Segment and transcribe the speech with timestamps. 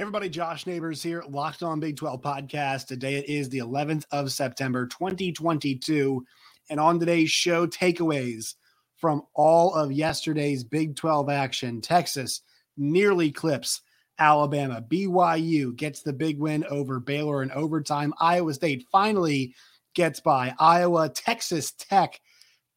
[0.00, 2.86] everybody, Josh Neighbors here, Locked On Big 12 podcast.
[2.86, 6.24] Today it is the 11th of September, 2022.
[6.70, 8.54] And on today's show, takeaways
[8.96, 11.82] from all of yesterday's Big 12 action.
[11.82, 12.40] Texas
[12.78, 13.82] nearly clips
[14.18, 14.82] Alabama.
[14.88, 18.14] BYU gets the big win over Baylor in overtime.
[18.18, 19.54] Iowa State finally
[19.94, 21.10] gets by Iowa.
[21.10, 22.18] Texas Tech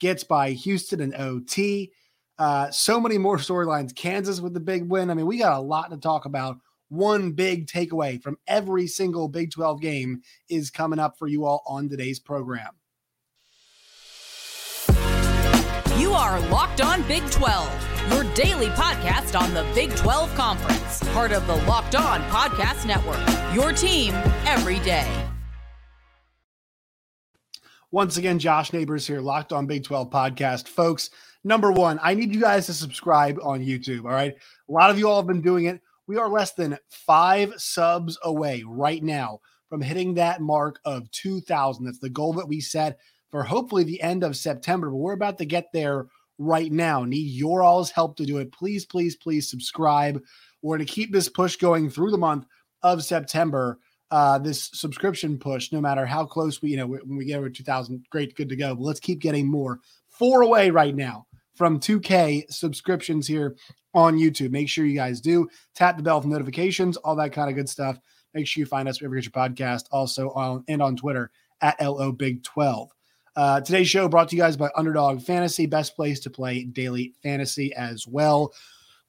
[0.01, 1.93] gets by Houston and OT.
[2.37, 3.95] Uh, so many more storylines.
[3.95, 5.09] Kansas with the big win.
[5.09, 6.57] I mean, we got a lot to talk about
[6.93, 11.63] one big takeaway from every single Big 12 game is coming up for you all
[11.65, 12.69] on today's program.
[15.97, 21.31] You are Locked On Big 12, your daily podcast on the Big 12 Conference, part
[21.31, 23.19] of the Locked On Podcast Network.
[23.55, 24.13] Your team
[24.45, 25.09] every day.
[27.89, 30.67] Once again, Josh Neighbors here, Locked On Big 12 podcast.
[30.67, 31.09] Folks,
[31.43, 34.05] number one, I need you guys to subscribe on YouTube.
[34.05, 34.35] All right.
[34.69, 35.81] A lot of you all have been doing it.
[36.07, 41.85] We are less than five subs away right now from hitting that mark of 2,000.
[41.85, 42.99] That's the goal that we set
[43.31, 47.03] for hopefully the end of September, but we're about to get there right now.
[47.03, 48.51] Need your all's help to do it.
[48.51, 50.21] Please, please, please subscribe.
[50.61, 52.45] We're going to keep this push going through the month
[52.83, 53.79] of September.
[54.11, 57.49] Uh, this subscription push, no matter how close we, you know, when we get over
[57.49, 58.75] 2,000, great, good to go.
[58.75, 59.79] But let's keep getting more.
[60.09, 63.55] Four away right now from 2K subscriptions here
[63.93, 64.51] on YouTube.
[64.51, 67.69] Make sure you guys do tap the bell for notifications, all that kind of good
[67.69, 67.99] stuff.
[68.33, 71.31] Make sure you find us wherever you get your podcast, also on and on Twitter
[71.61, 72.89] at LO Big 12.
[73.35, 77.13] Uh, today's show brought to you guys by Underdog Fantasy, best place to play daily
[77.23, 78.53] fantasy as well.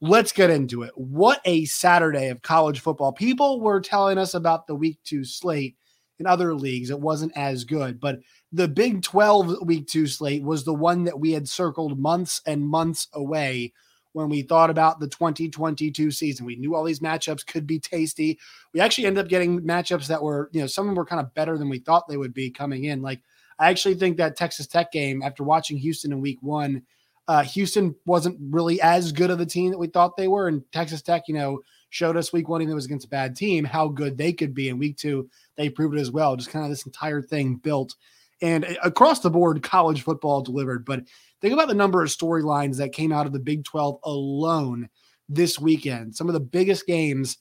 [0.01, 0.93] Let's get into it.
[0.97, 3.13] What a Saturday of college football.
[3.13, 5.77] People were telling us about the week two slate
[6.19, 6.91] in other leagues.
[6.91, 8.21] It wasn't as good, but
[8.53, 12.63] the Big 12 week two slate was the one that we had circled months and
[12.63, 13.73] months away
[14.15, 16.47] when we thought about the 2022 season.
[16.47, 18.39] We knew all these matchups could be tasty.
[18.73, 21.21] We actually ended up getting matchups that were, you know, some of them were kind
[21.21, 23.03] of better than we thought they would be coming in.
[23.03, 23.21] Like,
[23.59, 26.83] I actually think that Texas Tech game, after watching Houston in week one,
[27.27, 30.47] uh, Houston wasn't really as good of a team that we thought they were.
[30.47, 31.61] And Texas Tech, you know,
[31.95, 34.33] showed us week one, even though it was against a bad team, how good they
[34.33, 34.69] could be.
[34.69, 36.37] In week two, they proved it as well.
[36.37, 37.95] Just kind of this entire thing built.
[38.43, 40.85] And uh, across the board, college football delivered.
[40.85, 41.05] But
[41.45, 44.89] Think about the number of storylines that came out of the Big 12 alone
[45.29, 46.17] this weekend.
[46.17, 47.37] Some of the biggest games.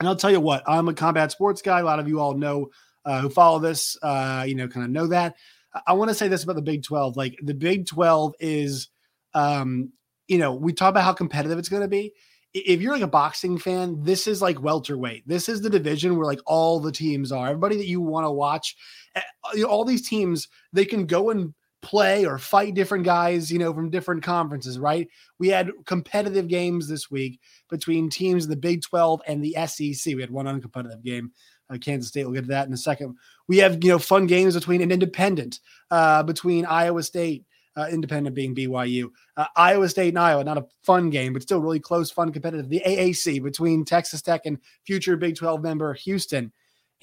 [0.00, 1.78] And I'll tell you what, I'm a combat sports guy.
[1.78, 2.70] A lot of you all know
[3.04, 5.36] uh, who follow this, uh, you know, kind of know that.
[5.86, 7.16] I want to say this about the Big 12.
[7.16, 8.88] Like the Big 12 is,
[9.32, 9.92] um,
[10.26, 12.12] you know, we talk about how competitive it's going to be.
[12.52, 15.26] If you're like a boxing fan, this is like welterweight.
[15.26, 17.46] This is the division where like all the teams are.
[17.46, 18.76] Everybody that you want to watch,
[19.14, 19.20] eh,
[19.56, 23.72] know, all these teams, they can go and play or fight different guys, you know,
[23.72, 25.08] from different conferences, right?
[25.38, 27.40] We had competitive games this week
[27.70, 30.14] between teams in the Big 12 and the SEC.
[30.14, 31.32] We had one uncompetitive game.
[31.70, 32.24] Uh, Kansas State.
[32.24, 33.16] We'll get to that in a second.
[33.46, 37.44] We have, you know, fun games between an independent, uh, between Iowa State,
[37.76, 40.44] uh, independent being BYU, uh, Iowa State and Iowa.
[40.44, 42.68] Not a fun game, but still really close, fun, competitive.
[42.68, 46.52] The AAC between Texas Tech and future Big 12 member Houston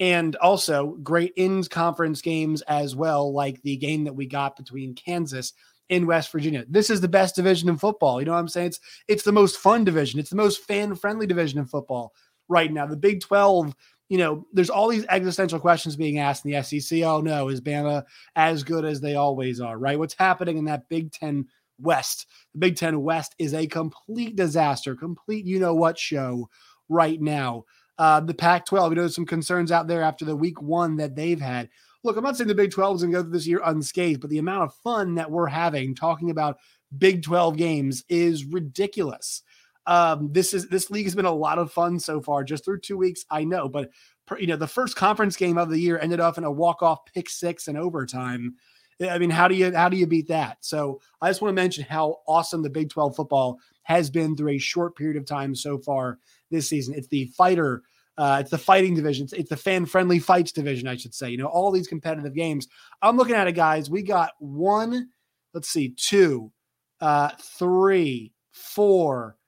[0.00, 4.94] and also great in conference games as well, like the game that we got between
[4.94, 5.52] Kansas
[5.88, 6.64] in West Virginia.
[6.68, 8.20] This is the best division in football.
[8.20, 8.68] You know what I'm saying?
[8.68, 10.20] It's it's the most fun division.
[10.20, 12.12] It's the most fan friendly division in football
[12.48, 12.86] right now.
[12.86, 13.74] The Big 12,
[14.08, 17.02] you know, there's all these existential questions being asked in the SEC.
[17.02, 18.04] Oh no, is Bama
[18.36, 19.78] as good as they always are?
[19.78, 19.98] Right?
[19.98, 21.46] What's happening in that Big 10
[21.78, 22.26] West?
[22.54, 26.48] The Big 10 West is a complete disaster, complete you know what show
[26.88, 27.64] right now.
[27.98, 31.16] Uh, the Pac 12, you know, some concerns out there after the week one that
[31.16, 31.68] they've had.
[32.04, 34.20] Look, I'm not saying the Big 12 is going to go through this year unscathed,
[34.20, 36.58] but the amount of fun that we're having talking about
[36.96, 39.42] Big 12 games is ridiculous.
[39.88, 42.80] Um, this is this league has been a lot of fun so far, just through
[42.80, 43.24] two weeks.
[43.30, 43.90] I know, but
[44.38, 47.06] you know, the first conference game of the year ended up in a walk off
[47.06, 48.54] pick six in overtime.
[49.00, 50.58] I mean, how do you how do you beat that?
[50.60, 54.50] So I just want to mention how awesome the Big 12 football has been through
[54.50, 56.18] a short period of time so far
[56.50, 56.92] this season.
[56.94, 57.82] It's the fighter,
[58.18, 59.24] uh, it's the fighting division.
[59.24, 61.30] It's, it's the fan friendly fights division, I should say.
[61.30, 62.68] You know, all these competitive games.
[63.00, 63.88] I'm looking at it, guys.
[63.88, 65.08] We got one,
[65.54, 66.52] let's see, two,
[67.00, 69.38] uh, three, four,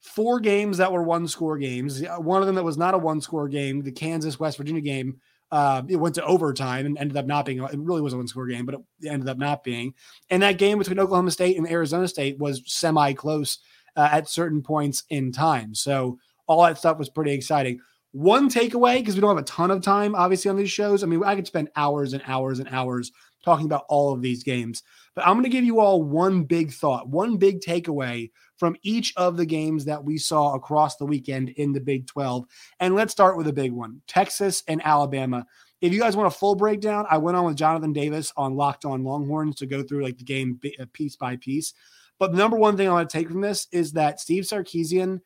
[0.00, 2.02] four games that were one score games.
[2.18, 5.20] One of them that was not a one score game, the Kansas West Virginia game.
[5.52, 7.62] Uh, it went to overtime and ended up not being.
[7.62, 9.94] It really was a one score game, but it ended up not being.
[10.30, 13.58] And that game between Oklahoma State and Arizona State was semi close
[13.96, 15.74] uh, at certain points in time.
[15.74, 17.80] So all that stuff was pretty exciting.
[18.12, 21.02] One takeaway, because we don't have a ton of time, obviously, on these shows.
[21.02, 23.12] I mean, I could spend hours and hours and hours
[23.44, 24.82] talking about all of these games.
[25.14, 29.12] But I'm going to give you all one big thought, one big takeaway from each
[29.16, 32.44] of the games that we saw across the weekend in the Big 12.
[32.78, 35.46] And let's start with a big one Texas and Alabama.
[35.80, 38.84] If you guys want a full breakdown, I went on with Jonathan Davis on Locked
[38.84, 41.72] On Longhorns to go through like the game uh, piece by piece.
[42.18, 45.20] But the number one thing I want to take from this is that Steve Sarkisian,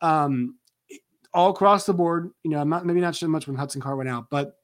[0.00, 0.56] um,
[1.32, 3.98] all across the board, you know, I'm not maybe not so much when Hudson Card
[3.98, 4.56] went out, but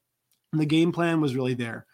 [0.52, 1.86] the game plan was really there.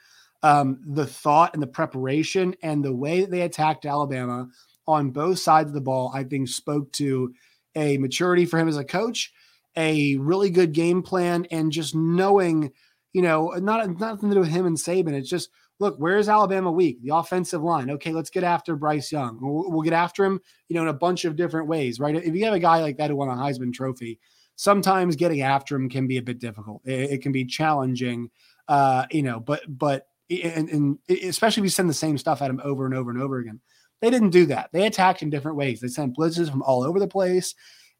[0.42, 4.48] Um, the thought and the preparation and the way that they attacked Alabama
[4.88, 7.32] on both sides of the ball, I think spoke to
[7.76, 9.32] a maturity for him as a coach,
[9.76, 12.72] a really good game plan, and just knowing,
[13.12, 15.12] you know, not nothing to do with him and Saban.
[15.12, 15.50] It's just
[15.82, 17.02] look, where's Alabama weak?
[17.02, 17.90] The offensive line.
[17.90, 19.38] Okay, let's get after Bryce Young.
[19.40, 22.14] We'll, we'll, get after him, you know, in a bunch of different ways, right?
[22.14, 24.20] If you have a guy like that who won a Heisman Trophy,
[24.54, 26.82] sometimes getting after him can be a bit difficult.
[26.84, 28.30] It, it can be challenging,
[28.68, 30.06] uh, you know, but but
[30.40, 33.20] and, and especially if you send the same stuff at him over and over and
[33.20, 33.60] over again.
[34.00, 34.70] They didn't do that.
[34.72, 35.80] They attacked in different ways.
[35.80, 37.54] They sent blitzes from all over the place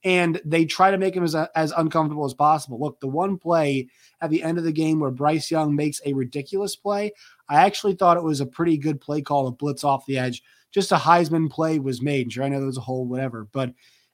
[0.04, 2.80] and they try to make him as, uh, as uncomfortable as possible.
[2.80, 3.88] Look, the one play
[4.20, 7.12] at the end of the game where Bryce Young makes a ridiculous play,
[7.48, 10.42] I actually thought it was a pretty good play call to blitz off the edge.
[10.72, 12.32] Just a Heisman play was made.
[12.32, 13.72] Sure, I know there was a hole, whatever, but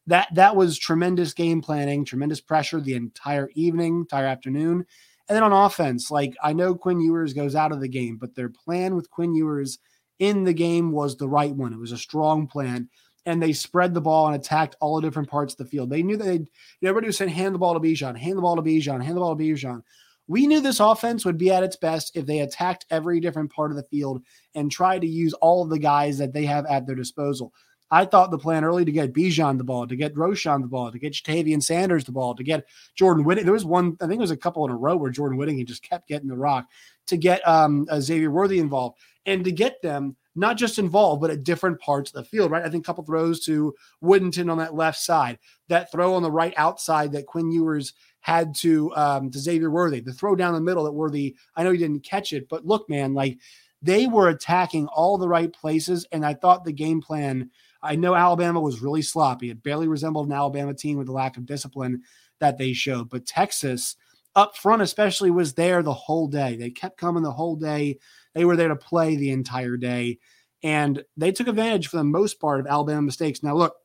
[0.09, 4.85] that that was tremendous game planning, tremendous pressure the entire evening, entire afternoon.
[5.29, 8.35] And then on offense, like I know Quinn Ewers goes out of the game, but
[8.35, 9.79] their plan with Quinn Ewers
[10.19, 11.73] in the game was the right one.
[11.73, 12.89] It was a strong plan.
[13.27, 15.91] And they spread the ball and attacked all the different parts of the field.
[15.91, 16.49] They knew that they'd,
[16.83, 19.21] everybody was saying, hand the ball to Bijan, hand the ball to Bijan, hand the
[19.21, 19.83] ball to Bijan.
[20.29, 23.71] We knew this offense would be at its best if they attacked every different part
[23.71, 24.23] of the field
[24.55, 27.53] and tried to use all of the guys that they have at their disposal.
[27.91, 30.93] I thought the plan early to get Bijan the ball, to get Roschon the ball,
[30.93, 33.45] to get Ja'Tavion Sanders the ball, to get Jordan Whitting.
[33.45, 35.65] There was one, I think it was a couple in a row where Jordan Whitting
[35.65, 36.67] just kept getting the rock,
[37.07, 41.31] to get um, uh, Xavier Worthy involved, and to get them not just involved, but
[41.31, 42.65] at different parts of the field, right?
[42.65, 45.39] I think a couple throws to Whittington on that left side,
[45.69, 50.01] that throw on the right outside that Quinn Ewers had to um, to Xavier Worthy,
[50.01, 52.89] the throw down the middle that Worthy, I know he didn't catch it, but look,
[52.91, 53.39] man, like
[53.81, 56.07] they were attacking all the right places.
[56.13, 57.51] And I thought the game plan–
[57.83, 59.51] I know Alabama was really sloppy.
[59.51, 62.03] It barely resembled an Alabama team with the lack of discipline
[62.41, 63.09] that they showed.
[63.09, 63.97] But Texas,
[64.35, 66.57] up front especially, was there the whole day.
[66.57, 67.99] They kept coming the whole day.
[68.35, 70.19] They were there to play the entire day.
[70.63, 73.43] And they took advantage for the most part of Alabama mistakes.
[73.43, 73.77] Now, look,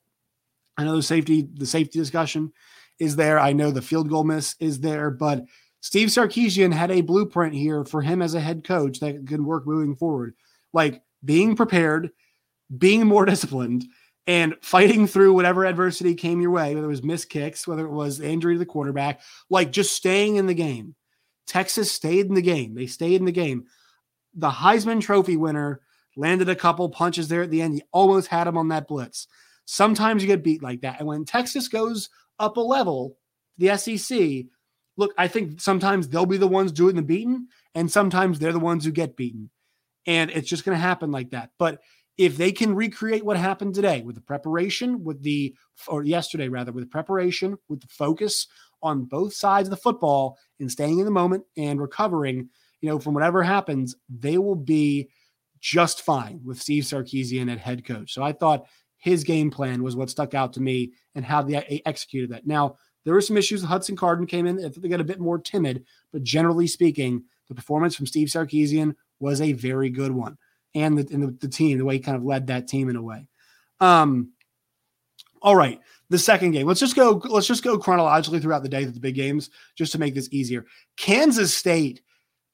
[0.77, 2.51] I know the safety, the safety discussion
[2.99, 3.39] is there.
[3.39, 5.43] I know the field goal miss is there, but
[5.81, 9.67] Steve Sarkisian had a blueprint here for him as a head coach that could work
[9.67, 10.33] moving forward.
[10.71, 12.11] Like being prepared,
[12.77, 13.85] being more disciplined
[14.25, 17.91] and fighting through whatever adversity came your way, whether it was missed kicks, whether it
[17.91, 20.95] was injury to the quarterback, like just staying in the game.
[21.45, 22.73] Texas stayed in the game.
[22.73, 23.65] They stayed in the game.
[24.33, 25.81] The Heisman Trophy winner
[26.15, 27.75] landed a couple punches there at the end.
[27.75, 29.27] He almost had him on that blitz.
[29.65, 30.99] Sometimes you get beat like that.
[30.99, 32.09] And when Texas goes
[32.39, 33.17] up a level,
[33.57, 34.45] the SEC,
[34.97, 38.59] look, I think sometimes they'll be the ones doing the beating, and sometimes they're the
[38.59, 39.49] ones who get beaten.
[40.05, 41.51] And it's just going to happen like that.
[41.57, 41.79] But
[42.17, 45.55] if they can recreate what happened today with the preparation, with the,
[45.87, 48.47] or yesterday rather, with the preparation, with the focus
[48.81, 52.49] on both sides of the football and staying in the moment and recovering,
[52.81, 55.09] you know, from whatever happens, they will be
[55.59, 58.13] just fine with Steve Sarkisian at head coach.
[58.13, 58.67] So I thought
[58.97, 62.45] his game plan was what stuck out to me and how they executed that.
[62.45, 62.75] Now,
[63.05, 63.63] there were some issues.
[63.63, 64.57] Hudson Cardon came in.
[64.57, 69.41] They got a bit more timid, but generally speaking, the performance from Steve Sarkisian was
[69.41, 70.37] a very good one
[70.75, 72.95] and the, and the, the team, the way he kind of led that team in
[72.95, 73.27] a way.
[73.79, 74.31] Um,
[75.41, 76.67] all right, the second game.
[76.67, 77.21] Let's just go.
[77.25, 80.29] Let's just go chronologically throughout the day of the big games, just to make this
[80.31, 80.65] easier.
[80.95, 82.01] Kansas State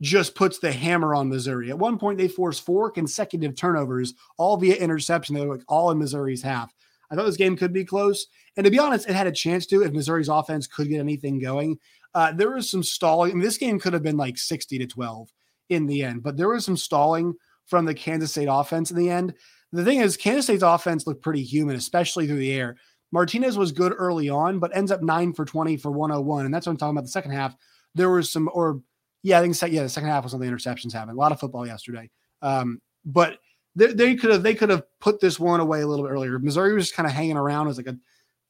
[0.01, 1.69] just puts the hammer on Missouri.
[1.69, 5.35] At one point, they forced four consecutive turnovers, all via interception.
[5.35, 6.73] They were like all in Missouri's half.
[7.11, 9.65] I thought this game could be close, and to be honest, it had a chance
[9.67, 11.77] to if Missouri's offense could get anything going.
[12.15, 13.31] Uh, there was some stalling.
[13.31, 15.31] I mean, this game could have been like sixty to twelve
[15.69, 17.35] in the end, but there was some stalling
[17.69, 19.33] from the Kansas State offense in the end.
[19.71, 22.77] The thing is, Kansas State's offense looked pretty human, especially through the air.
[23.11, 26.45] Martinez was good early on, but ends up nine for 20 for 101.
[26.45, 27.05] And that's what I'm talking about.
[27.05, 27.55] The second half,
[27.95, 28.81] there was some, or
[29.23, 31.17] yeah, I think, yeah, the second half was on the interceptions happened.
[31.17, 32.09] A lot of football yesterday.
[32.41, 33.39] Um, but
[33.75, 36.38] they, they could have, they could have put this one away a little bit earlier.
[36.39, 37.97] Missouri was just kind of hanging around as like a,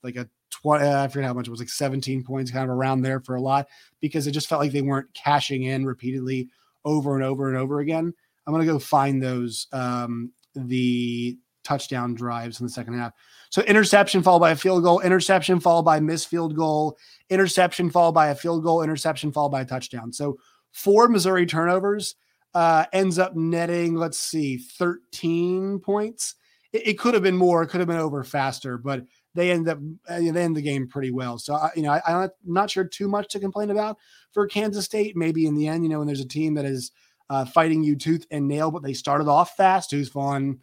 [0.04, 2.76] like a 20, uh, I forget how much it was, like 17 points, kind of
[2.76, 3.68] around there for a lot
[4.02, 6.50] because it just felt like they weren't cashing in repeatedly
[6.86, 8.14] over and over and over again.
[8.46, 13.14] I'm going to go find those um, the touchdown drives in the second half.
[13.50, 16.98] So interception followed by a field goal, interception followed by missed field goal,
[17.30, 20.12] interception followed by a field goal, interception followed by a touchdown.
[20.14, 20.38] So
[20.72, 22.16] four Missouri turnovers.
[22.54, 26.36] uh, ends up netting, let's see, 13 points.
[26.74, 29.04] It, it could have been more, it could have been over faster, but
[29.36, 29.78] they end up
[30.08, 31.38] they end the game pretty well.
[31.38, 33.98] So I, you know, I, I'm not sure too much to complain about
[34.34, 35.16] for Kansas State.
[35.16, 36.92] Maybe in the end, you know, when there's a team that is
[37.30, 39.90] uh, fighting you tooth and nail, but they started off fast.
[39.90, 40.60] Deuce Vaughn?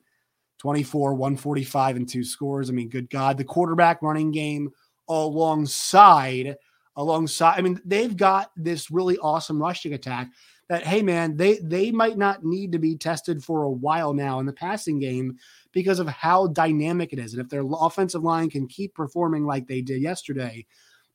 [0.59, 2.71] 24, 145, and two scores.
[2.71, 4.71] I mean, good God, the quarterback running game
[5.09, 6.57] alongside
[6.97, 7.59] alongside.
[7.59, 10.31] I mean, they've got this really awesome rushing attack
[10.69, 14.41] that hey man, they they might not need to be tested for a while now
[14.41, 15.37] in the passing game
[15.73, 17.33] because of how dynamic it is.
[17.35, 20.67] And if their offensive line can keep performing like they did yesterday,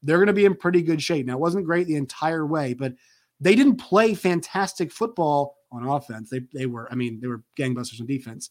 [0.03, 1.25] they're going to be in pretty good shape.
[1.25, 2.93] Now, it wasn't great the entire way, but
[3.41, 6.29] they didn't play fantastic football on offense.
[6.29, 8.49] They they were, I mean, they were gangbusters on defense.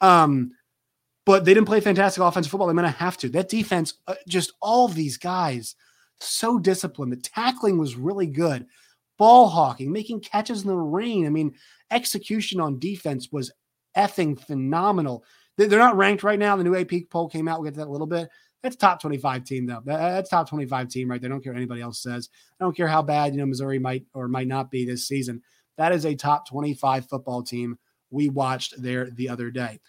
[0.00, 0.52] Um,
[1.26, 2.66] but they didn't play fantastic offensive football.
[2.66, 3.28] They're going to have to.
[3.28, 5.76] That defense, uh, just all these guys,
[6.18, 7.12] so disciplined.
[7.12, 8.66] The tackling was really good.
[9.18, 11.26] Ball hawking, making catches in the rain.
[11.26, 11.54] I mean,
[11.90, 13.52] execution on defense was
[13.96, 15.24] effing phenomenal.
[15.56, 16.56] They're not ranked right now.
[16.56, 17.60] The new AP poll came out.
[17.60, 18.30] We'll get to that a little bit.
[18.62, 19.82] That's top 25 team, though.
[19.84, 21.30] That's top 25 team right there.
[21.30, 22.28] I don't care what anybody else says.
[22.60, 25.42] I don't care how bad, you know, Missouri might or might not be this season.
[25.78, 27.78] That is a top 25 football team
[28.10, 29.80] we watched there the other day.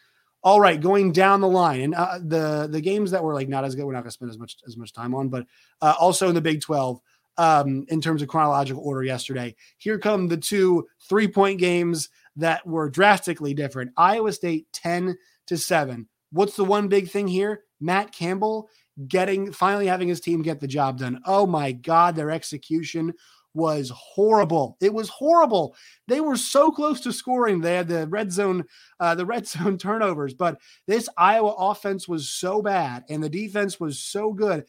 [0.44, 3.63] All right, going down the line, and uh, the the games that were like not
[3.63, 5.46] as good, we're not going to spend as much as much time on, but
[5.82, 7.00] uh, also in the Big 12,
[7.38, 9.56] um, in terms of chronological order yesterday.
[9.78, 13.92] Here come the two three point games that were drastically different.
[13.98, 16.08] Iowa State 10 to 7.
[16.32, 17.63] What's the one big thing here?
[17.82, 18.70] Matt Campbell
[19.08, 21.22] getting finally having his team get the job done.
[21.26, 23.14] Oh my God, their execution
[23.54, 24.78] was horrible.
[24.82, 25.76] It was horrible.
[26.08, 27.60] They were so close to scoring.
[27.60, 28.66] They had the red zone,
[29.00, 33.80] uh, the red zone turnovers, but this Iowa offense was so bad and the defense
[33.80, 34.66] was so good.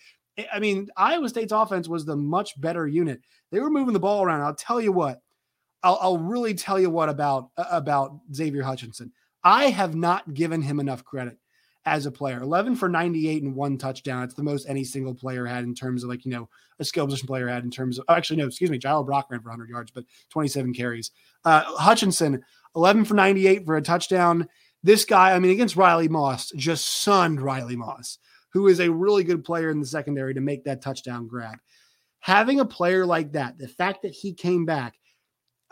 [0.52, 3.21] I mean, Iowa State's offense was the much better unit.
[3.50, 4.40] They were moving the ball around.
[4.40, 5.21] I'll tell you what.
[5.83, 9.12] I'll, I'll really tell you what about about Xavier Hutchinson.
[9.45, 11.37] I have not given him enough credit
[11.84, 12.40] as a player.
[12.40, 14.22] 11 for 98 and one touchdown.
[14.22, 16.48] It's the most any single player had in terms of like, you know,
[16.78, 19.26] a skill position player had in terms of, oh, actually, no, excuse me, Jirehl Brock
[19.30, 21.10] ran for 100 yards, but 27 carries.
[21.44, 22.42] Uh, Hutchinson,
[22.76, 24.48] 11 for 98 for a touchdown.
[24.82, 28.18] This guy, I mean, against Riley Moss, just sunned Riley Moss,
[28.52, 31.58] who is a really good player in the secondary to make that touchdown grab.
[32.20, 34.94] Having a player like that, the fact that he came back,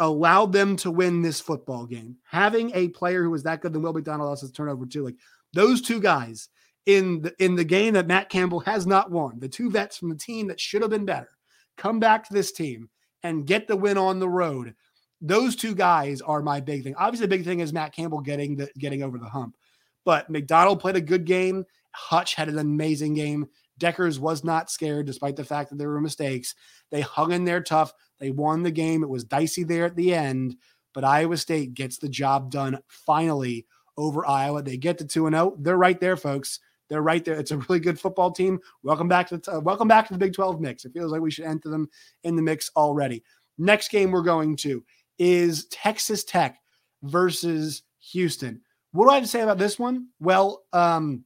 [0.00, 2.16] allowed them to win this football game.
[2.24, 5.16] Having a player who was that good than Will McDonald else's turnover too, like
[5.52, 6.48] those two guys
[6.86, 10.08] in the in the game that Matt Campbell has not won, the two vets from
[10.08, 11.30] the team that should have been better,
[11.76, 12.88] come back to this team
[13.22, 14.74] and get the win on the road.
[15.20, 16.94] Those two guys are my big thing.
[16.96, 19.56] Obviously, the big thing is Matt Campbell getting the getting over the hump.
[20.04, 21.64] But McDonald played a good game.
[21.92, 23.46] Hutch had an amazing game.
[23.78, 26.54] Dekkers was not scared, despite the fact that there were mistakes.
[26.90, 27.92] They hung in there tough.
[28.18, 29.02] They won the game.
[29.02, 30.56] It was dicey there at the end,
[30.92, 33.66] but Iowa State gets the job done finally
[34.00, 34.62] over Iowa.
[34.62, 35.56] They get to 2 0.
[35.58, 36.60] They're right there, folks.
[36.88, 37.36] They're right there.
[37.36, 38.58] It's a really good football team.
[38.82, 40.84] Welcome back to the, uh, welcome back to the Big 12 mix.
[40.84, 41.88] It feels like we should enter them
[42.24, 43.22] in the mix already.
[43.58, 44.84] Next game we're going to
[45.18, 46.60] is Texas Tech
[47.02, 48.60] versus Houston.
[48.92, 50.08] What do I have to say about this one?
[50.18, 51.24] Well, um,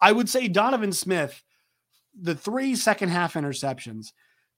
[0.00, 1.42] I would say Donovan Smith,
[2.18, 4.12] the three second half interceptions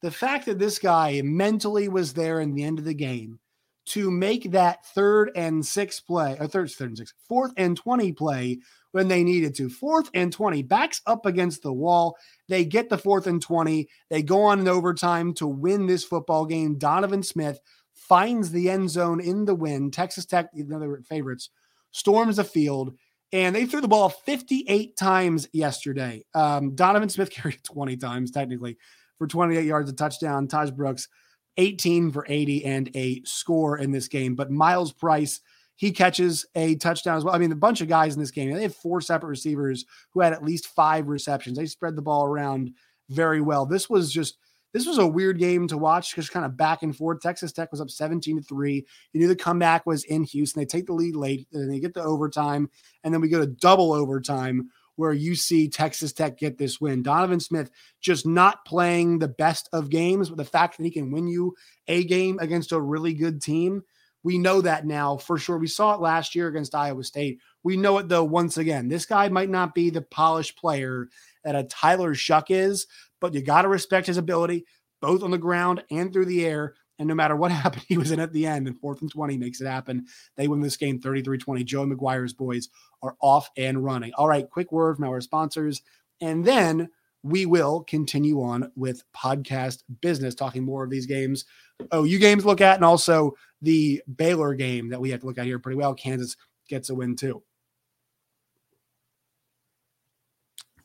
[0.05, 3.41] the fact that this guy mentally was there in the end of the game
[3.87, 8.13] to make that third and six play, or third, third and six, fourth and 20
[8.13, 8.59] play
[8.93, 9.69] when they needed to.
[9.69, 12.17] Fourth and 20, backs up against the wall.
[12.49, 13.89] They get the fourth and 20.
[14.11, 16.79] They go on in overtime to win this football game.
[16.79, 17.59] Donovan Smith
[17.93, 19.91] finds the end zone in the win.
[19.91, 21.51] Texas Tech, another favorites,
[21.91, 22.95] storms the field.
[23.33, 26.25] And they threw the ball 58 times yesterday.
[26.35, 28.79] Um, Donovan Smith carried it 20 times, technically
[29.19, 30.49] for 28 yards, a touchdown.
[30.49, 31.09] Taj Brooks,
[31.57, 34.35] 18 for 80 and a score in this game.
[34.35, 35.41] But Myles Price,
[35.77, 37.35] he catches a touchdown as well.
[37.35, 38.53] I mean, a bunch of guys in this game.
[38.53, 41.59] They have four separate receivers who had at least five receptions.
[41.59, 42.73] They spread the ball around
[43.11, 43.67] very well.
[43.67, 44.39] This was just
[44.73, 47.21] this was a weird game to watch because kind of back and forth.
[47.21, 48.85] Texas Tech was up 17 to 3.
[49.13, 50.61] You knew the comeback was in Houston.
[50.61, 52.69] They take the lead late, and they get to overtime,
[53.05, 57.03] and then we go to double overtime where you see Texas Tech get this win.
[57.03, 57.71] Donovan Smith
[58.01, 61.55] just not playing the best of games, but the fact that he can win you
[61.89, 63.83] a game against a really good team,
[64.23, 65.59] we know that now for sure.
[65.59, 67.41] We saw it last year against Iowa State.
[67.63, 68.89] We know it though once again.
[68.89, 71.09] This guy might not be the polished player
[71.45, 72.87] that a Tyler Shough is,
[73.21, 74.65] but you got to respect his ability
[75.01, 76.75] both on the ground and through the air.
[76.99, 79.37] And no matter what happened, he was in at the end, and fourth and 20
[79.37, 80.07] makes it happen.
[80.37, 81.65] They win this game 33 20.
[81.65, 82.69] Joe McGuire's boys
[83.03, 84.13] are off and running.
[84.15, 85.83] All right, quick word from our sponsors.
[86.21, 86.89] And then
[87.23, 91.47] we will continue on with podcast business, talking more of these games.
[91.91, 95.39] Oh, you games look at, and also the Baylor game that we have to look
[95.39, 95.95] at here pretty well.
[95.95, 96.37] Kansas
[96.69, 97.43] gets a win too.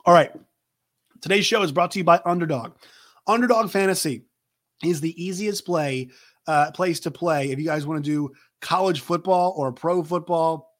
[0.06, 0.32] All right.
[1.22, 2.72] Today's show is brought to you by Underdog.
[3.28, 4.24] Underdog Fantasy
[4.84, 6.10] is the easiest play
[6.48, 10.74] uh, place to play if you guys want to do college football or pro football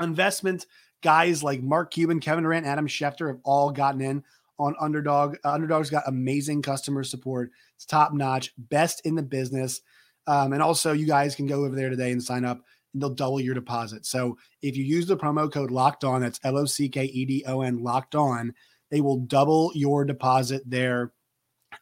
[0.00, 0.66] investment.
[1.02, 4.22] Guys like Mark Cuban, Kevin Durant, Adam Schefter have all gotten in
[4.58, 5.36] on Underdog.
[5.44, 7.50] Uh, Underdog's got amazing customer support.
[7.76, 9.80] It's top notch, best in the business.
[10.26, 12.60] Um, and also, you guys can go over there today and sign up,
[12.92, 14.04] and they'll double your deposit.
[14.04, 17.24] So if you use the promo code Locked On, that's L O C K E
[17.24, 18.52] D O N Locked On,
[18.90, 21.12] they will double your deposit there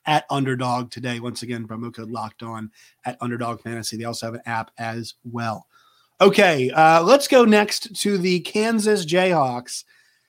[0.07, 1.21] at Underdog today.
[1.21, 2.71] Once again, promo code Locked On
[3.05, 3.97] at Underdog Fantasy.
[3.97, 5.67] They also have an app as well.
[6.21, 9.85] Okay, uh, let's go next to the Kansas Jayhawks.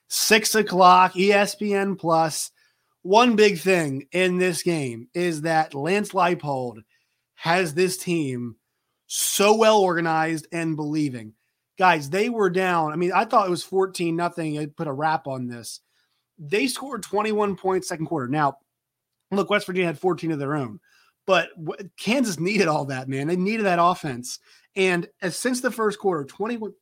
[0.08, 2.52] Six o'clock, ESPN Plus.
[3.04, 6.84] One big thing in this game is that Lance Leipold
[7.36, 8.56] has this team
[9.08, 11.34] so well organized and believing.
[11.78, 12.92] Guys, they were down.
[12.92, 14.58] I mean, I thought it was 14 nothing.
[14.58, 15.82] I put a wrap on this.
[16.40, 18.28] They scored 21 points second quarter.
[18.28, 18.58] Now,
[19.36, 20.80] look, West Virginia had 14 of their own,
[21.26, 21.50] but
[21.98, 23.28] Kansas needed all that, man.
[23.28, 24.40] They needed that offense.
[24.76, 26.74] And as since the first quarter, 21,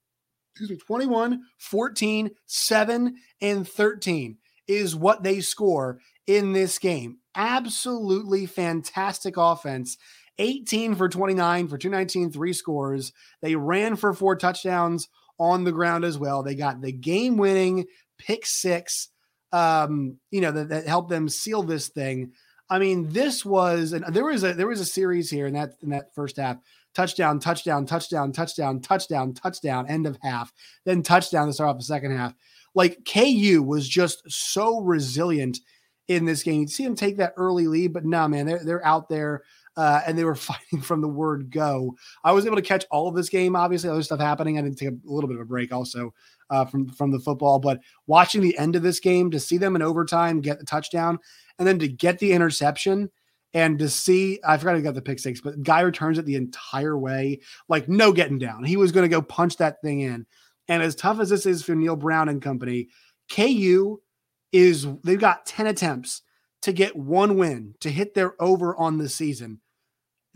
[0.54, 7.18] excuse me, 21, 14, 7, and 13 is what they score in this game.
[7.36, 9.98] Absolutely fantastic offense.
[10.40, 13.14] 18 for 29 for 219, three scores.
[13.42, 15.08] They ran for four touchdowns
[15.40, 16.44] on the ground as well.
[16.44, 17.86] They got the game winning
[18.18, 19.10] pick six,
[19.54, 22.34] um, you know, that, that helped them seal this thing.
[22.70, 25.76] I mean, this was, and there was a, there was a series here in that,
[25.82, 26.58] in that first half
[26.94, 30.52] touchdown, touchdown, touchdown, touchdown, touchdown, touchdown, end of half,
[30.86, 32.34] then touchdown to start off the second half.
[32.76, 35.60] Like KU was just so resilient
[36.08, 36.62] in this game.
[36.62, 39.44] You see them take that early lead, but no, man, they're they're out there
[39.76, 41.96] uh, and they were fighting from the word go.
[42.24, 43.56] I was able to catch all of this game.
[43.56, 44.58] Obviously, other stuff happening.
[44.58, 46.14] I didn't take a little bit of a break also
[46.50, 49.76] uh, from from the football, but watching the end of this game to see them
[49.76, 51.20] in overtime get the touchdown
[51.60, 53.10] and then to get the interception
[53.54, 56.36] and to see I forgot he got the pick six, but guy returns it the
[56.36, 58.64] entire way, like no getting down.
[58.64, 60.26] He was going to go punch that thing in.
[60.68, 62.88] And as tough as this is for Neal Brown and company,
[63.30, 64.00] KU
[64.52, 66.22] is they've got 10 attempts
[66.62, 69.60] to get one win to hit their over on the season.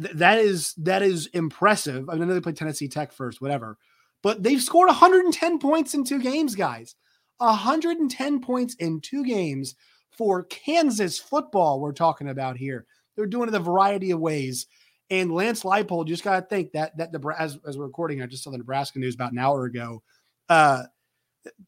[0.01, 2.09] Th- that is that is impressive.
[2.09, 3.77] I know they played Tennessee Tech first, whatever,
[4.23, 6.95] but they've scored 110 points in two games, guys.
[7.37, 9.75] 110 points in two games
[10.11, 11.79] for Kansas football.
[11.79, 12.85] We're talking about here.
[13.15, 14.67] They're doing it a variety of ways.
[15.09, 18.43] And Lance Leipold, just got to think that that as as we're recording, I just
[18.43, 20.03] saw the Nebraska news about an hour ago.
[20.49, 20.83] Uh,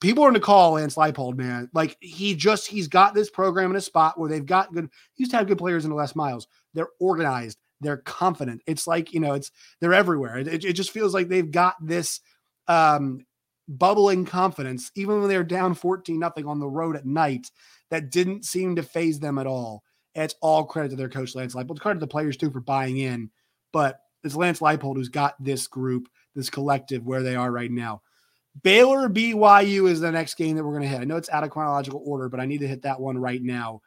[0.02, 1.70] people are going to call Lance Leipold, man.
[1.74, 4.90] Like he just he's got this program in a spot where they've got good.
[5.14, 6.48] He used to have good players in the Les Miles.
[6.74, 7.58] They're organized.
[7.82, 8.62] They're confident.
[8.66, 10.38] It's like you know, it's they're everywhere.
[10.38, 12.20] It, it, just feels like they've got this
[12.68, 13.26] um,
[13.68, 17.50] bubbling confidence, even when they're down fourteen nothing on the road at night.
[17.90, 19.84] That didn't seem to phase them at all.
[20.14, 21.72] It's all credit to their coach Lance Leipold.
[21.72, 23.32] It's credit to the players too for buying in,
[23.72, 28.02] but it's Lance Leipold who's got this group, this collective where they are right now.
[28.64, 31.02] Baylor BYU is the next game that we're going to hit.
[31.02, 33.42] I know it's out of chronological order, but I need to hit that one right
[33.42, 33.82] now.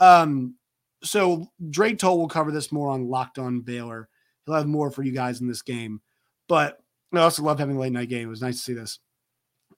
[0.00, 0.54] Um,
[1.02, 4.08] so Drake Toll will cover this more on Locked On Baylor.
[4.44, 6.00] He'll have more for you guys in this game,
[6.48, 6.78] but
[7.12, 8.26] I also love having a late night game.
[8.26, 8.98] It was nice to see this.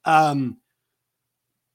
[0.04, 0.58] Um,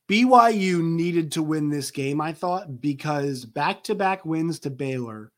[0.09, 5.31] BYU needed to win this game, I thought, because back to back wins to Baylor,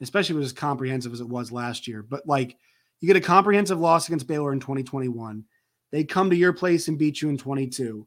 [0.00, 2.02] especially was as comprehensive as it was last year.
[2.02, 2.56] But like
[3.00, 5.44] you get a comprehensive loss against Baylor in 2021,
[5.90, 8.06] they come to your place and beat you in 22.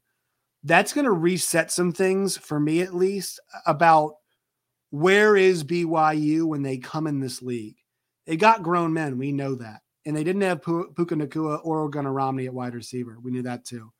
[0.64, 4.16] That's going to reset some things for me, at least, about
[4.90, 7.76] where is BYU when they come in this league.
[8.26, 9.18] They got grown men.
[9.18, 9.80] We know that.
[10.06, 13.18] And they didn't have Puka Nacua or Gunnar Romney at wide receiver.
[13.22, 13.92] We knew that too.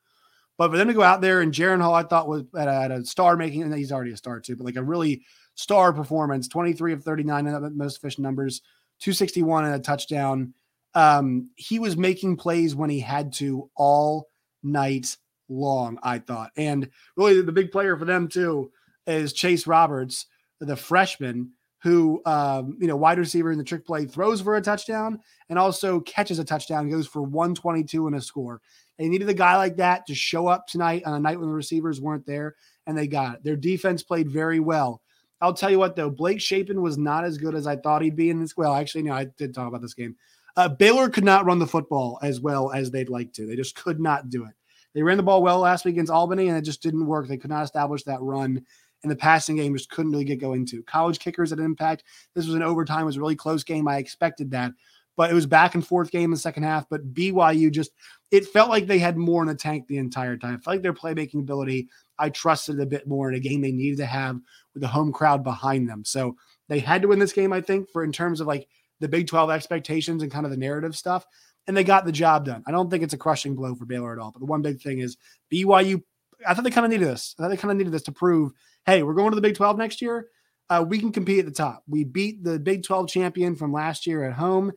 [0.56, 2.72] But for them to go out there and Jaren Hall, I thought was at a,
[2.72, 5.22] at a star making, and he's already a star too, but like a really
[5.54, 8.60] star performance 23 of 39 in the most efficient numbers,
[9.00, 10.54] 261 and a touchdown.
[10.94, 14.28] Um, he was making plays when he had to all
[14.62, 15.16] night
[15.48, 16.50] long, I thought.
[16.56, 18.72] And really, the big player for them too
[19.06, 20.26] is Chase Roberts,
[20.60, 24.60] the freshman who, um, you know, wide receiver in the trick play throws for a
[24.60, 28.60] touchdown and also catches a touchdown, goes for 122 and a score.
[28.98, 31.54] They needed a guy like that to show up tonight on a night when the
[31.54, 33.44] receivers weren't there, and they got it.
[33.44, 35.02] Their defense played very well.
[35.40, 38.16] I'll tell you what, though, Blake Shapen was not as good as I thought he'd
[38.16, 38.56] be in this.
[38.56, 40.16] Well, actually, no, I did talk about this game.
[40.56, 43.46] Uh, Baylor could not run the football as well as they'd like to.
[43.46, 44.54] They just could not do it.
[44.94, 47.28] They ran the ball well last week against Albany, and it just didn't work.
[47.28, 48.64] They could not establish that run,
[49.02, 50.82] and the passing game just couldn't really get going to.
[50.82, 52.04] College kickers at impact.
[52.34, 53.02] This was an overtime.
[53.02, 53.86] It was a really close game.
[53.86, 54.72] I expected that.
[55.18, 56.88] but it was back and forth game in the second half.
[56.88, 57.90] But BYU just
[58.30, 60.54] it felt like they had more in the tank the entire time.
[60.54, 63.72] It felt like their playmaking ability, I trusted a bit more in a game they
[63.72, 64.38] needed to have
[64.74, 66.04] with the home crowd behind them.
[66.04, 66.36] So
[66.68, 68.68] they had to win this game, I think, for in terms of like
[69.00, 71.26] the Big 12 expectations and kind of the narrative stuff.
[71.66, 72.62] And they got the job done.
[72.66, 74.30] I don't think it's a crushing blow for Baylor at all.
[74.30, 75.16] But the one big thing is
[75.52, 76.02] BYU.
[76.46, 77.34] I thought they kind of needed this.
[77.38, 78.52] I thought they kind of needed this to prove,
[78.86, 80.28] hey, we're going to the Big 12 next year.
[80.70, 81.82] Uh, we can compete at the top.
[81.88, 84.72] We beat the Big 12 champion from last year at home.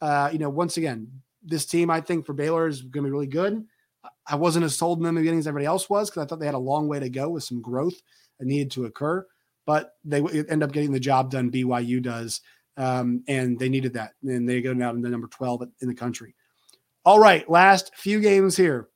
[0.00, 1.08] Uh, you know, once again,
[1.42, 3.64] this team, I think, for Baylor is going to be really good.
[4.26, 6.46] I wasn't as sold in the beginning as everybody else was because I thought they
[6.46, 8.00] had a long way to go with some growth
[8.38, 9.26] that needed to occur.
[9.66, 11.50] But they end up getting the job done.
[11.50, 12.42] BYU does,
[12.76, 16.34] um, and they needed that, and they go down to number twelve in the country.
[17.06, 18.88] All right, last few games here.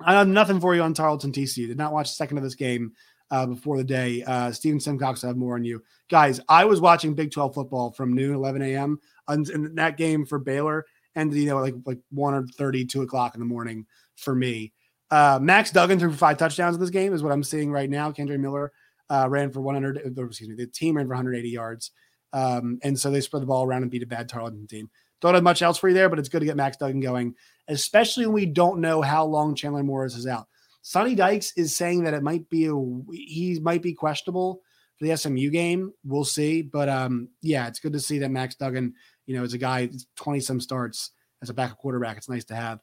[0.00, 1.66] I have nothing for you on Tarleton TCU.
[1.66, 2.92] Did not watch a second of this game
[3.30, 4.22] uh, before the day.
[4.24, 6.40] Uh, Steven Simcox, I have more on you guys.
[6.48, 8.98] I was watching Big Twelve football from noon, eleven a.m.
[9.28, 13.34] And that game for Baylor and you know like like one or 30, two o'clock
[13.34, 14.72] in the morning for me.
[15.10, 18.10] Uh, Max Duggan threw five touchdowns in this game is what I'm seeing right now.
[18.10, 18.72] Kendre Miller
[19.10, 19.98] uh, ran for 100.
[19.98, 21.92] Excuse me, the team ran for 180 yards,
[22.32, 24.90] um, and so they spread the ball around and beat a bad Tarleton team.
[25.20, 27.34] Don't have much else for you there, but it's good to get Max Duggan going,
[27.68, 30.46] especially when we don't know how long Chandler Morris is out.
[30.82, 32.74] Sonny Dykes is saying that it might be a
[33.12, 34.60] he might be questionable
[34.98, 35.92] for the SMU game.
[36.04, 38.94] We'll see, but um, yeah, it's good to see that Max Duggan
[39.26, 41.10] you know, is a guy 20 some starts
[41.42, 42.80] as a backup quarterback, it's nice to have.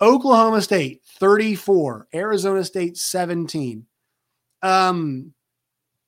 [0.00, 3.86] Oklahoma State 34, Arizona State 17.
[4.62, 5.34] Um,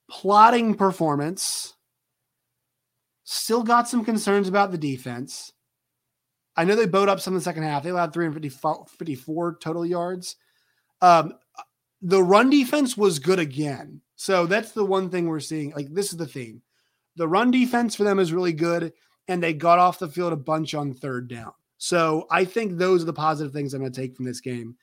[0.09, 1.75] plotting performance.
[3.25, 5.53] Still got some concerns about the defense.
[6.57, 7.83] I know they bowed up some in the second half.
[7.83, 10.37] They allowed 354 total yards.
[11.01, 11.35] Um,
[12.03, 14.01] the run defense was good again.
[14.17, 15.71] So that's the one thing we're seeing.
[15.71, 16.63] Like, this is the theme.
[17.17, 18.93] The run defense for them is really good
[19.29, 21.53] and they got off the field a bunch on third down.
[21.79, 24.77] So I think those are the positive things I'm going to take from this game.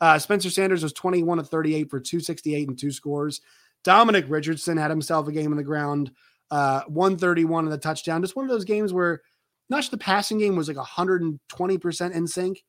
[0.00, 3.40] Uh, Spencer Sanders was 21 to 38 for 268 and two scores.
[3.82, 6.10] Dominic Richardson had himself a game on the ground,
[6.50, 8.20] uh, 131 in the touchdown.
[8.20, 9.22] Just one of those games where
[9.68, 12.64] not just the passing game was like 120% in sync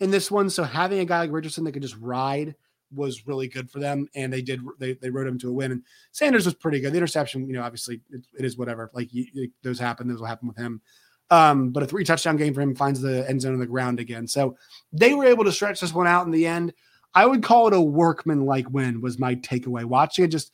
[0.00, 0.50] in this one.
[0.50, 2.54] So having a guy like Richardson that could just ride
[2.94, 5.72] was really good for them, and they did they they rode him to a win.
[5.72, 5.82] And
[6.12, 6.92] Sanders was pretty good.
[6.92, 8.90] The interception, you know, obviously it, it is whatever.
[8.94, 10.80] Like you, those happen, those will happen with him.
[11.30, 13.98] Um, but a three touchdown game for him finds the end zone on the ground
[13.98, 14.28] again.
[14.28, 14.56] So
[14.92, 16.72] they were able to stretch this one out in the end.
[17.14, 19.84] I would call it a workman like win was my takeaway.
[19.84, 20.52] Watching it, just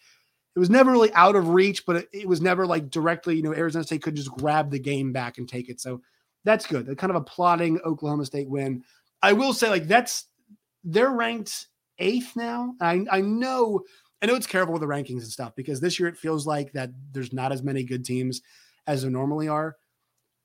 [0.54, 3.36] it was never really out of reach, but it, it was never like directly.
[3.36, 5.80] You know, Arizona State could just grab the game back and take it.
[5.80, 6.02] So
[6.44, 6.86] that's good.
[6.86, 8.82] They're kind of a plotting Oklahoma State win.
[9.22, 10.26] I will say, like that's
[10.84, 12.74] they're ranked eighth now.
[12.80, 13.82] I, I know
[14.20, 16.72] I know it's careful with the rankings and stuff because this year it feels like
[16.72, 18.42] that there's not as many good teams
[18.86, 19.76] as there normally are.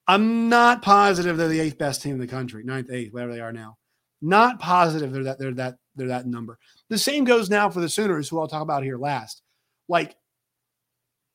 [0.08, 3.42] I'm not positive they're the eighth best team in the country, ninth, eighth, whatever they
[3.42, 3.78] are now.
[4.22, 6.58] Not positive they're that they're that they're that number.
[6.90, 9.42] The same goes now for the Sooners, who I'll talk about here last.
[9.88, 10.16] Like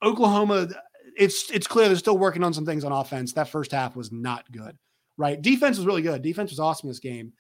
[0.02, 0.68] Oklahoma,
[1.16, 3.32] it's it's clear they're still working on some things on offense.
[3.32, 4.76] That first half was not good,
[5.16, 5.40] right?
[5.40, 6.22] Defense was really good.
[6.22, 7.32] Defense was awesome this game.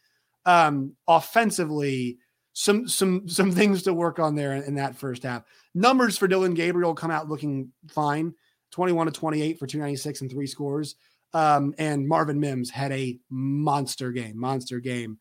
[0.44, 2.18] Um, offensively,
[2.52, 5.44] some some some things to work on there in, in, that first half.
[5.74, 8.34] Numbers for Dillon Gabriel come out looking fine.
[8.72, 10.96] 21 to 28 for 296 and three scores.
[11.34, 15.18] Um, and Marvin Mims had a monster game, monster game.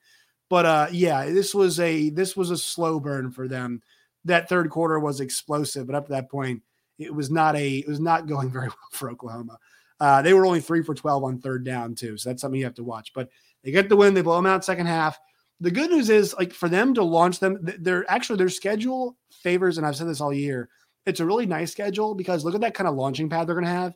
[0.50, 3.82] But uh, yeah, this was a this was a slow burn for them.
[4.26, 6.62] That third quarter was explosive, but up to that point,
[7.00, 9.58] it was not a it was not going very well for Oklahoma.
[10.00, 12.66] Uh, they were only three for 12 on third down too, so that's something you
[12.66, 13.14] have to watch.
[13.14, 13.30] But
[13.64, 15.20] they get the win, they blow them out second half
[15.62, 19.78] the good news is like for them to launch them, they're actually their schedule favors,
[19.78, 20.70] and I've said this all year.
[21.06, 23.66] It's a really nice schedule because look at that kind of launching pad they're going
[23.66, 23.96] to have.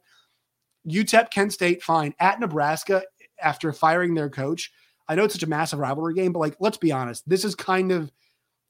[0.88, 2.14] UTEP, Kent State, fine.
[2.20, 3.04] At Nebraska,
[3.42, 4.72] after firing their coach,
[5.08, 7.56] I know it's such a massive rivalry game, but like let's be honest, this is
[7.56, 8.12] kind of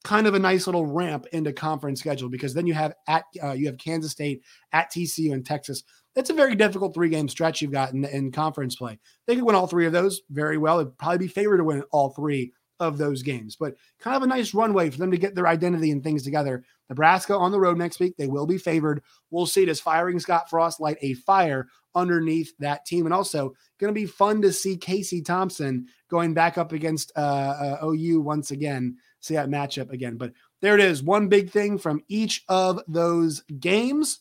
[0.06, 3.52] kind of a nice little ramp into conference schedule because then you have at uh,
[3.54, 5.84] you have Kansas State at TCU and Texas.
[6.14, 9.00] That's a very difficult three game stretch you've got in, in conference play.
[9.26, 10.80] They could win all three of those very well.
[10.80, 13.56] It'd probably be favored to win all three of those games.
[13.56, 16.64] But kind of a nice runway for them to get their identity and things together.
[16.90, 18.16] Nebraska on the road next week.
[18.16, 19.02] They will be favored.
[19.32, 19.66] We'll see.
[19.66, 23.06] Does firing Scott Frost light a fire underneath that team?
[23.06, 27.80] And also going to be fun to see Casey Thompson going back up against uh,
[27.82, 28.98] uh, OU once again.
[29.26, 30.18] See that matchup again.
[30.18, 31.02] But there it is.
[31.02, 34.20] One big thing from each of those games.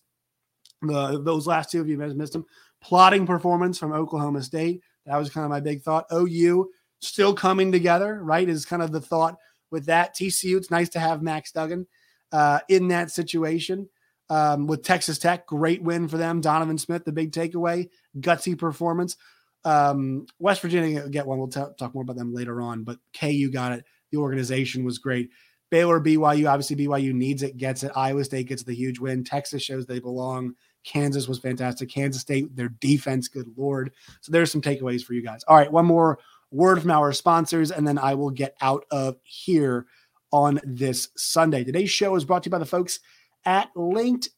[0.81, 2.47] The, those last two, if you guys missed them,
[2.81, 4.81] plotting performance from Oklahoma State.
[5.05, 6.07] That was kind of my big thought.
[6.11, 8.49] OU still coming together, right?
[8.49, 9.37] Is kind of the thought
[9.71, 10.17] with that.
[10.17, 11.87] TCU, it's nice to have Max Duggan
[12.33, 13.87] uh, in that situation.
[14.31, 16.41] Um, with Texas Tech, great win for them.
[16.41, 17.91] Donovan Smith, the big takeaway,
[18.21, 19.19] gutsy performance.
[19.67, 21.39] Um, West Virginia get one.
[21.39, 22.85] We'll t- talk more about them later on.
[22.85, 23.85] But KU got it.
[24.15, 25.31] The organization was great.
[25.71, 27.91] Baylor, BYU, obviously BYU needs it, gets it.
[27.97, 29.25] Iowa State gets the huge win.
[29.25, 30.55] Texas shows they belong.
[30.85, 31.91] Kansas was fantastic.
[31.91, 33.91] Kansas State, their defense, good lord.
[34.21, 35.43] So there's some takeaways for you guys.
[35.49, 36.21] All right, one more
[36.53, 39.87] word from our sponsors, and then I will get out of here
[40.31, 41.65] on this Sunday.
[41.65, 43.01] Today's show is brought to you by the folks
[43.45, 44.29] at LinkedIn.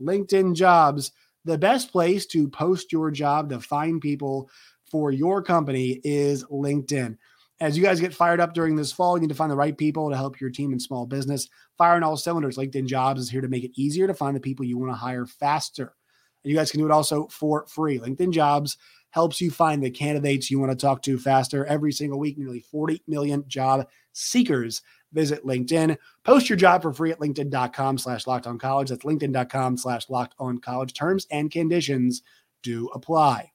[0.00, 1.10] LinkedIn Jobs,
[1.44, 4.48] the best place to post your job to find people
[4.84, 7.16] for your company is LinkedIn.
[7.60, 9.76] As you guys get fired up during this fall, you need to find the right
[9.76, 11.48] people to help your team in small business.
[11.76, 12.56] Fire on all cylinders.
[12.56, 14.96] LinkedIn Jobs is here to make it easier to find the people you want to
[14.96, 15.94] hire faster.
[16.42, 17.98] And you guys can do it also for free.
[17.98, 18.78] LinkedIn Jobs
[19.10, 21.66] helps you find the candidates you want to talk to faster.
[21.66, 24.80] Every single week, nearly 40 million job seekers
[25.12, 25.98] visit LinkedIn.
[26.24, 28.88] Post your job for free at LinkedIn.com slash locked on college.
[28.88, 30.94] That's LinkedIn.com slash locked on college.
[30.94, 32.22] Terms and conditions
[32.62, 33.52] do apply.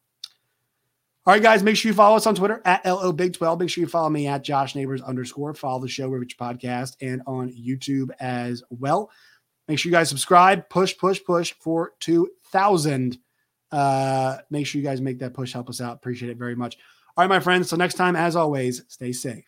[1.28, 3.60] All right, guys, make sure you follow us on Twitter at LO Big 12.
[3.60, 5.56] Make sure you follow me at Josh Neighbors underscore.
[5.56, 9.10] Follow the show, Rich Podcast, and on YouTube as well.
[9.68, 13.18] Make sure you guys subscribe, push, push, push for 2,000.
[13.72, 15.96] Uh, make sure you guys make that push, help us out.
[15.96, 16.78] Appreciate it very much.
[17.18, 17.70] All right, my friends.
[17.70, 19.46] So next time, as always, stay safe.